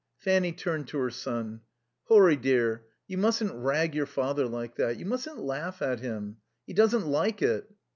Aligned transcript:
Fanny 0.17 0.51
turned 0.51 0.87
to 0.87 0.97
her 0.97 1.11
son. 1.11 1.61
"Horry 2.05 2.35
dear, 2.35 2.85
you 3.05 3.19
mustn't 3.19 3.53
rag 3.53 3.93
your 3.93 4.07
father 4.07 4.47
like 4.47 4.73
that. 4.77 4.97
You 4.97 5.05
mustn't 5.05 5.37
laugh 5.37 5.79
at 5.83 5.99
him. 5.99 6.37
He 6.65 6.73
doesn't 6.73 7.05
like 7.05 7.43
it." 7.43 7.69